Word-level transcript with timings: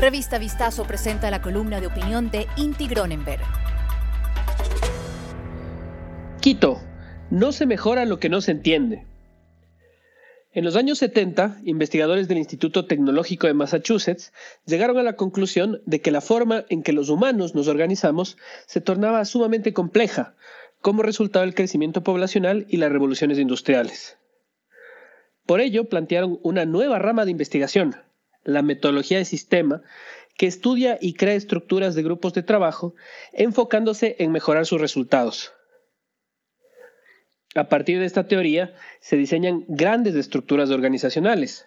Revista 0.00 0.38
Vistazo 0.38 0.84
presenta 0.84 1.30
la 1.30 1.42
columna 1.42 1.78
de 1.78 1.88
opinión 1.88 2.30
de 2.30 2.46
Inti 2.56 2.88
Gronenberg. 2.88 3.42
Quito, 6.40 6.80
no 7.28 7.52
se 7.52 7.66
mejora 7.66 8.06
lo 8.06 8.18
que 8.18 8.30
no 8.30 8.40
se 8.40 8.52
entiende. 8.52 9.04
En 10.54 10.64
los 10.64 10.76
años 10.76 10.96
70, 11.00 11.58
investigadores 11.64 12.28
del 12.28 12.38
Instituto 12.38 12.86
Tecnológico 12.86 13.46
de 13.46 13.52
Massachusetts 13.52 14.32
llegaron 14.64 14.96
a 14.96 15.02
la 15.02 15.16
conclusión 15.16 15.82
de 15.84 16.00
que 16.00 16.10
la 16.10 16.22
forma 16.22 16.64
en 16.70 16.82
que 16.82 16.94
los 16.94 17.10
humanos 17.10 17.54
nos 17.54 17.68
organizamos 17.68 18.38
se 18.64 18.80
tornaba 18.80 19.22
sumamente 19.26 19.74
compleja, 19.74 20.34
como 20.80 21.02
resultado 21.02 21.44
del 21.44 21.54
crecimiento 21.54 22.02
poblacional 22.02 22.64
y 22.70 22.78
las 22.78 22.90
revoluciones 22.90 23.38
industriales. 23.38 24.16
Por 25.44 25.60
ello, 25.60 25.90
plantearon 25.90 26.40
una 26.42 26.64
nueva 26.64 26.98
rama 26.98 27.26
de 27.26 27.32
investigación, 27.32 27.96
la 28.44 28.62
metodología 28.62 29.18
de 29.18 29.24
sistema, 29.24 29.82
que 30.36 30.46
estudia 30.46 30.98
y 31.00 31.14
crea 31.14 31.34
estructuras 31.34 31.94
de 31.94 32.02
grupos 32.02 32.32
de 32.32 32.42
trabajo, 32.42 32.94
enfocándose 33.32 34.16
en 34.18 34.32
mejorar 34.32 34.66
sus 34.66 34.80
resultados. 34.80 35.52
A 37.54 37.68
partir 37.68 37.98
de 37.98 38.06
esta 38.06 38.28
teoría 38.28 38.74
se 39.00 39.16
diseñan 39.16 39.64
grandes 39.68 40.14
estructuras 40.14 40.70
organizacionales 40.70 41.66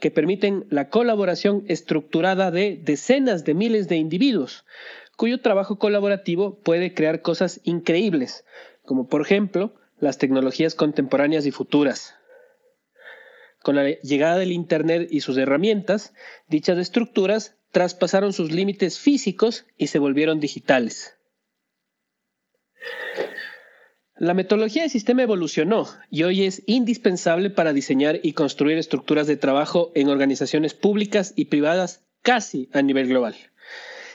que 0.00 0.10
permiten 0.10 0.66
la 0.70 0.88
colaboración 0.88 1.64
estructurada 1.68 2.50
de 2.50 2.80
decenas 2.82 3.44
de 3.44 3.54
miles 3.54 3.88
de 3.88 3.96
individuos, 3.96 4.64
cuyo 5.16 5.40
trabajo 5.40 5.78
colaborativo 5.78 6.58
puede 6.58 6.94
crear 6.94 7.22
cosas 7.22 7.60
increíbles, 7.64 8.44
como 8.84 9.08
por 9.08 9.22
ejemplo 9.22 9.74
las 9.98 10.18
tecnologías 10.18 10.74
contemporáneas 10.74 11.46
y 11.46 11.52
futuras. 11.52 12.16
Con 13.62 13.76
la 13.76 13.88
llegada 13.88 14.38
del 14.38 14.52
Internet 14.52 15.08
y 15.10 15.20
sus 15.20 15.36
herramientas, 15.36 16.14
dichas 16.48 16.78
estructuras 16.78 17.56
traspasaron 17.72 18.32
sus 18.32 18.50
límites 18.52 18.98
físicos 18.98 19.66
y 19.76 19.88
se 19.88 19.98
volvieron 19.98 20.40
digitales. 20.40 21.14
La 24.16 24.34
metodología 24.34 24.82
de 24.82 24.90
sistema 24.90 25.22
evolucionó 25.22 25.88
y 26.10 26.24
hoy 26.24 26.44
es 26.44 26.62
indispensable 26.66 27.48
para 27.48 27.72
diseñar 27.72 28.20
y 28.22 28.34
construir 28.34 28.76
estructuras 28.76 29.26
de 29.26 29.38
trabajo 29.38 29.92
en 29.94 30.08
organizaciones 30.08 30.74
públicas 30.74 31.32
y 31.36 31.46
privadas 31.46 32.04
casi 32.20 32.68
a 32.72 32.82
nivel 32.82 33.08
global. 33.08 33.34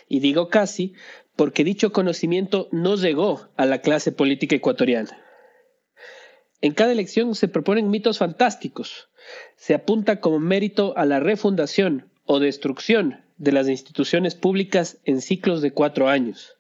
Y 0.08 0.20
digo 0.20 0.50
casi 0.50 0.94
porque 1.36 1.64
dicho 1.64 1.92
conocimiento 1.92 2.70
no 2.72 2.96
llegó 2.98 3.50
a 3.58 3.66
la 3.66 3.82
clase 3.82 4.12
política 4.12 4.56
ecuatoriana. 4.56 5.25
En 6.66 6.74
cada 6.74 6.92
elección 6.92 7.36
se 7.36 7.48
proponen 7.48 7.92
mitos 7.92 8.18
fantásticos. 8.18 9.08
Se 9.56 9.76
apunta 9.76 10.20
como 10.20 10.40
mérito 10.40 10.98
a 10.98 11.06
la 11.06 11.20
refundación 11.20 12.10
o 12.24 12.40
destrucción 12.40 13.24
de 13.38 13.52
las 13.52 13.70
instituciones 13.70 14.34
públicas 14.34 14.98
en 15.04 15.22
ciclos 15.22 15.62
de 15.62 15.70
cuatro 15.70 16.10
años. 16.10 16.58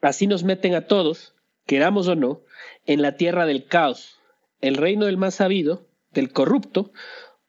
Así 0.00 0.26
nos 0.26 0.42
meten 0.42 0.74
a 0.74 0.86
todos 0.86 1.34
queramos 1.66 2.08
o 2.08 2.14
no, 2.14 2.44
en 2.86 3.02
la 3.02 3.18
tierra 3.18 3.44
del 3.44 3.66
caos, 3.66 4.20
el 4.62 4.76
reino 4.76 5.04
del 5.04 5.18
más 5.18 5.34
sabido, 5.34 5.86
del 6.12 6.32
corrupto, 6.32 6.92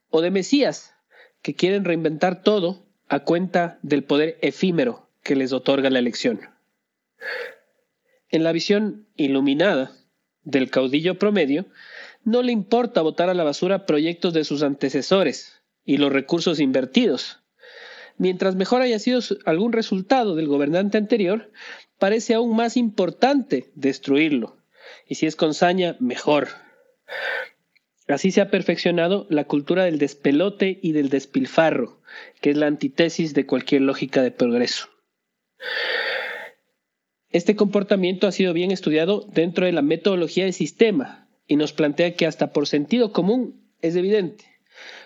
o 0.09 0.19
de 0.19 0.29
Mesías, 0.29 0.93
que 1.41 1.55
quieren 1.55 1.85
reinventar 1.85 2.43
todo 2.43 2.85
a 3.07 3.21
cuenta 3.21 3.79
del 3.81 4.03
poder 4.03 4.37
efímero 4.41 5.07
que 5.23 5.37
les 5.37 5.53
otorga 5.53 5.89
la 5.89 5.99
elección. 5.99 6.41
En 8.27 8.43
la 8.43 8.51
visión 8.51 9.07
iluminada 9.15 9.93
del 10.47 10.71
caudillo 10.71 11.19
promedio, 11.19 11.65
no 12.23 12.41
le 12.41 12.53
importa 12.53 13.01
votar 13.01 13.29
a 13.29 13.33
la 13.33 13.43
basura 13.43 13.85
proyectos 13.85 14.33
de 14.33 14.45
sus 14.45 14.63
antecesores 14.63 15.61
y 15.85 15.97
los 15.97 16.11
recursos 16.11 16.59
invertidos. 16.59 17.39
Mientras 18.17 18.55
mejor 18.55 18.81
haya 18.81 18.97
sido 18.97 19.19
algún 19.45 19.73
resultado 19.73 20.35
del 20.35 20.47
gobernante 20.47 20.97
anterior, 20.97 21.51
parece 21.99 22.33
aún 22.33 22.55
más 22.55 22.77
importante 22.77 23.69
destruirlo. 23.75 24.57
Y 25.05 25.15
si 25.15 25.25
es 25.25 25.35
con 25.35 25.53
saña, 25.53 25.97
mejor. 25.99 26.47
Así 28.07 28.31
se 28.31 28.39
ha 28.39 28.49
perfeccionado 28.49 29.27
la 29.29 29.43
cultura 29.43 29.83
del 29.83 29.99
despelote 29.99 30.79
y 30.81 30.93
del 30.93 31.09
despilfarro, 31.09 31.99
que 32.39 32.51
es 32.51 32.57
la 32.57 32.67
antítesis 32.67 33.33
de 33.33 33.45
cualquier 33.45 33.81
lógica 33.81 34.21
de 34.21 34.31
progreso. 34.31 34.87
Este 37.37 37.55
comportamiento 37.55 38.25
ha 38.25 38.31
sido 38.31 38.51
bien 38.51 38.71
estudiado 38.71 39.23
dentro 39.31 39.67
de 39.67 39.71
la 39.71 39.83
metodología 39.83 40.45
de 40.45 40.53
sistema 40.53 41.29
y 41.45 41.55
nos 41.55 41.71
plantea 41.71 42.15
que 42.15 42.25
hasta 42.25 42.51
por 42.51 42.65
sentido 42.65 43.11
común 43.11 43.61
es 43.83 43.95
evidente. 43.95 44.45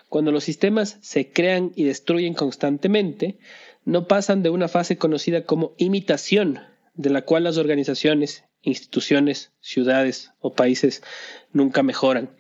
Cuando 0.08 0.32
los 0.32 0.46
sistemas 0.46 0.98
se 1.02 1.30
crean 1.30 1.74
y 1.76 1.84
destruyen 1.84 2.34
constantemente, 2.34 3.38
no 3.84 4.08
pasan 4.08 4.44
de 4.44 4.50
una 4.50 4.70
fase 4.70 4.98
conocida 4.98 5.44
como 5.44 5.74
imitación 5.78 6.62
de 6.94 7.10
la 7.10 7.24
cual 7.24 7.44
las 7.44 7.58
organizaciones, 7.58 8.46
instituciones, 8.62 9.52
ciudades 9.60 10.32
o 10.40 10.54
países 10.54 11.04
nunca 11.52 11.84
mejoran. 11.84 12.34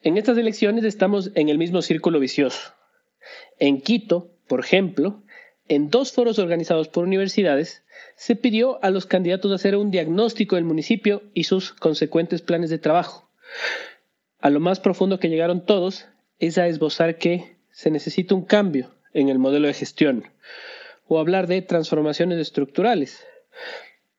En 0.00 0.16
estas 0.16 0.38
elecciones 0.38 0.84
estamos 0.84 1.32
en 1.34 1.50
el 1.50 1.58
mismo 1.58 1.82
círculo 1.82 2.18
vicioso. 2.18 2.72
En 3.58 3.82
Quito, 3.82 4.32
por 4.46 4.60
ejemplo, 4.60 5.22
en 5.68 5.90
dos 5.90 6.12
foros 6.12 6.38
organizados 6.38 6.88
por 6.88 7.04
universidades, 7.04 7.82
se 8.16 8.36
pidió 8.36 8.82
a 8.82 8.90
los 8.90 9.06
candidatos 9.06 9.52
hacer 9.52 9.76
un 9.76 9.90
diagnóstico 9.90 10.56
del 10.56 10.64
municipio 10.64 11.22
y 11.34 11.44
sus 11.44 11.72
consecuentes 11.72 12.42
planes 12.42 12.70
de 12.70 12.78
trabajo. 12.78 13.30
A 14.40 14.50
lo 14.50 14.60
más 14.60 14.80
profundo 14.80 15.18
que 15.18 15.28
llegaron 15.28 15.64
todos 15.64 16.06
es 16.38 16.58
a 16.58 16.66
esbozar 16.66 17.18
que 17.18 17.56
se 17.70 17.90
necesita 17.90 18.34
un 18.34 18.44
cambio 18.44 18.90
en 19.12 19.28
el 19.28 19.38
modelo 19.38 19.68
de 19.68 19.74
gestión, 19.74 20.24
o 21.06 21.18
hablar 21.18 21.46
de 21.46 21.62
transformaciones 21.62 22.38
estructurales, 22.38 23.24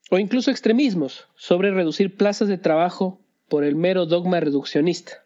o 0.09 0.17
incluso 0.17 0.51
extremismos 0.51 1.27
sobre 1.35 1.71
reducir 1.71 2.15
plazas 2.15 2.47
de 2.47 2.57
trabajo 2.57 3.21
por 3.47 3.63
el 3.63 3.75
mero 3.75 4.05
dogma 4.05 4.39
reduccionista. 4.39 5.25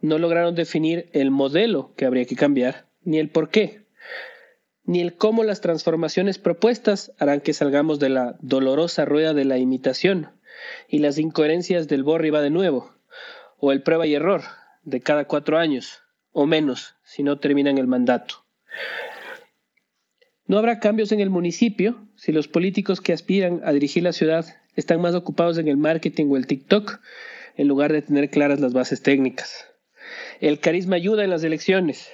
No 0.00 0.18
lograron 0.18 0.54
definir 0.54 1.08
el 1.12 1.30
modelo 1.30 1.92
que 1.96 2.06
habría 2.06 2.24
que 2.24 2.36
cambiar, 2.36 2.86
ni 3.02 3.18
el 3.18 3.28
por 3.28 3.50
qué, 3.50 3.82
ni 4.84 5.00
el 5.00 5.16
cómo 5.16 5.44
las 5.44 5.60
transformaciones 5.60 6.38
propuestas 6.38 7.12
harán 7.18 7.40
que 7.40 7.52
salgamos 7.52 7.98
de 7.98 8.08
la 8.08 8.36
dolorosa 8.40 9.04
rueda 9.04 9.34
de 9.34 9.44
la 9.44 9.58
imitación 9.58 10.30
y 10.88 10.98
las 10.98 11.18
incoherencias 11.18 11.88
del 11.88 12.02
borri 12.02 12.30
va 12.30 12.40
de 12.40 12.50
nuevo, 12.50 12.92
o 13.58 13.72
el 13.72 13.82
prueba 13.82 14.06
y 14.06 14.14
error 14.14 14.42
de 14.82 15.00
cada 15.00 15.26
cuatro 15.26 15.58
años, 15.58 16.02
o 16.32 16.46
menos, 16.46 16.96
si 17.04 17.22
no 17.22 17.38
terminan 17.38 17.78
el 17.78 17.86
mandato. 17.86 18.46
No 20.46 20.58
habrá 20.58 20.80
cambios 20.80 21.12
en 21.12 21.20
el 21.20 21.30
municipio 21.30 22.08
si 22.16 22.32
los 22.32 22.48
políticos 22.48 23.00
que 23.00 23.12
aspiran 23.12 23.60
a 23.64 23.72
dirigir 23.72 24.02
la 24.02 24.12
ciudad 24.12 24.46
están 24.74 25.00
más 25.00 25.14
ocupados 25.14 25.58
en 25.58 25.68
el 25.68 25.76
marketing 25.76 26.26
o 26.30 26.36
el 26.36 26.46
TikTok 26.46 27.00
en 27.56 27.68
lugar 27.68 27.92
de 27.92 28.02
tener 28.02 28.30
claras 28.30 28.60
las 28.60 28.72
bases 28.72 29.02
técnicas. 29.02 29.66
El 30.40 30.58
carisma 30.58 30.96
ayuda 30.96 31.22
en 31.22 31.30
las 31.30 31.44
elecciones, 31.44 32.10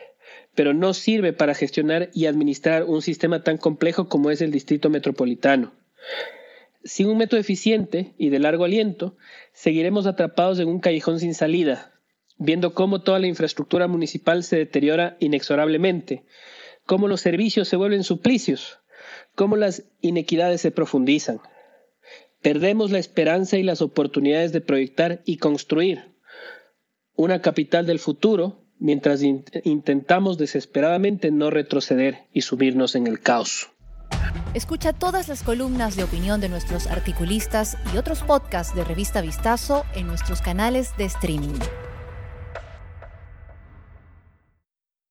pero 0.57 0.75
no 0.75 0.93
sirve 0.95 1.33
para 1.33 1.55
gestionar 1.55 2.11
y 2.13 2.27
administrar 2.27 2.83
un 2.85 3.03
sistema 3.03 3.45
tan 3.45 3.59
complejo 3.59 4.09
como 4.09 4.33
es 4.33 4.41
el 4.41 4.51
distrito 4.51 4.91
metropolitano. 4.91 5.73
Sin 6.83 7.09
un 7.09 7.19
método 7.19 7.39
eficiente 7.39 8.15
y 8.19 8.31
de 8.31 8.41
largo 8.41 8.65
aliento, 8.65 9.17
seguiremos 9.53 10.07
atrapados 10.07 10.59
en 10.59 10.67
un 10.67 10.81
callejón 10.81 11.21
sin 11.21 11.35
salida, 11.35 11.93
viendo 12.39 12.75
cómo 12.75 13.03
toda 13.03 13.21
la 13.21 13.29
infraestructura 13.29 13.87
municipal 13.87 14.43
se 14.43 14.57
deteriora 14.57 15.17
inexorablemente 15.21 16.25
cómo 16.87 17.09
los 17.09 17.21
servicios 17.21 17.69
se 17.69 17.77
vuelven 17.77 18.05
suplicios, 18.05 18.79
cómo 19.35 19.57
las 19.57 19.85
inequidades 20.01 20.61
se 20.61 20.71
profundizan. 20.71 21.41
Perdemos 22.41 22.93
la 22.93 22.99
esperanza 22.99 23.59
y 23.59 23.65
las 23.65 23.83
oportunidades 23.83 24.53
de 24.53 24.61
proyectar 24.61 25.21
y 25.25 25.39
construir 25.39 26.15
una 27.17 27.43
capital 27.43 27.87
del 27.87 27.99
futuro 27.99 28.66
mientras 28.79 29.23
intentamos 29.23 30.39
desesperadamente 30.39 31.31
no 31.31 31.51
retroceder 31.51 32.27
y 32.33 32.43
subirnos 32.43 32.95
en 32.95 33.07
el 33.07 33.21
caos. 33.21 33.71
Escucha 34.55 34.93
todas 34.93 35.29
las 35.29 35.43
columnas 35.43 35.97
de 35.97 36.05
opinión 36.05 36.41
de 36.41 36.49
nuestros 36.49 36.87
articulistas 36.87 37.77
y 37.93 37.99
otros 37.99 38.23
podcasts 38.23 38.75
de 38.75 38.85
Revista 38.85 39.21
Vistazo 39.21 39.85
en 39.95 40.07
nuestros 40.07 40.41
canales 40.41 40.97
de 40.97 41.05
streaming. 41.05 41.59